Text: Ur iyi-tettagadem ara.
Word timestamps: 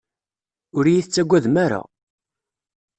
Ur 0.77 0.85
iyi-tettagadem 0.87 1.55
ara. 1.65 1.81